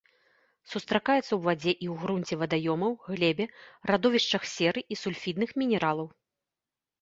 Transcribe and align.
Сустракаюцца 0.71 1.29
у 1.35 1.37
вадзе 1.47 1.73
і 1.87 1.89
грунце 2.03 2.33
вадаёмаў, 2.43 2.91
глебе, 3.11 3.45
радовішчах 3.93 4.49
серы 4.55 4.81
і 4.97 4.99
сульфідных 5.03 5.49
мінералаў. 5.65 6.07